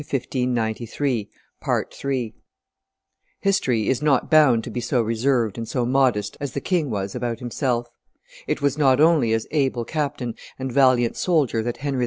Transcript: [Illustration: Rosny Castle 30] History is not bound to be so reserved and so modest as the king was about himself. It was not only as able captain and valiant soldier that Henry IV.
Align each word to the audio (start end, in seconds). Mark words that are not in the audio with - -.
[Illustration: 0.01 0.55
Rosny 0.55 1.29
Castle 1.61 1.83
30] 1.93 2.33
History 3.41 3.87
is 3.87 4.01
not 4.01 4.31
bound 4.31 4.63
to 4.63 4.71
be 4.71 4.79
so 4.79 4.99
reserved 4.99 5.59
and 5.59 5.67
so 5.67 5.85
modest 5.85 6.35
as 6.41 6.53
the 6.53 6.59
king 6.59 6.89
was 6.89 7.13
about 7.13 7.37
himself. 7.37 7.87
It 8.47 8.63
was 8.63 8.79
not 8.79 8.99
only 8.99 9.31
as 9.31 9.45
able 9.51 9.85
captain 9.85 10.33
and 10.57 10.71
valiant 10.71 11.17
soldier 11.17 11.61
that 11.61 11.77
Henry 11.77 11.99
IV. 11.99 11.99